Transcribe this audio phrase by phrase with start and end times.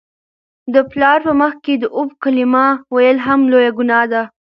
[0.73, 2.65] د پلار په مخ کي د "اف" کلمه
[2.95, 4.23] ویل هم لویه ګناه ده.